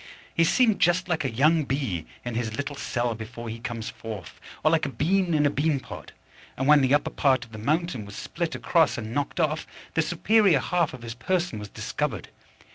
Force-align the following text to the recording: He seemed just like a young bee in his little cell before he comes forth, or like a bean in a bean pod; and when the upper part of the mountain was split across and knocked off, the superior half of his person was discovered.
He 0.33 0.43
seemed 0.45 0.79
just 0.79 1.07
like 1.07 1.23
a 1.23 1.29
young 1.29 1.63
bee 1.63 2.07
in 2.25 2.33
his 2.33 2.57
little 2.57 2.75
cell 2.75 3.13
before 3.13 3.49
he 3.49 3.59
comes 3.59 3.91
forth, 3.91 4.41
or 4.63 4.71
like 4.71 4.87
a 4.87 4.89
bean 4.89 5.35
in 5.35 5.45
a 5.45 5.51
bean 5.51 5.79
pod; 5.79 6.11
and 6.57 6.67
when 6.67 6.81
the 6.81 6.95
upper 6.95 7.11
part 7.11 7.45
of 7.45 7.51
the 7.51 7.59
mountain 7.59 8.05
was 8.05 8.15
split 8.15 8.55
across 8.55 8.97
and 8.97 9.13
knocked 9.13 9.39
off, 9.39 9.67
the 9.93 10.01
superior 10.01 10.59
half 10.59 10.95
of 10.95 11.03
his 11.03 11.13
person 11.13 11.59
was 11.59 11.69
discovered. 11.69 12.29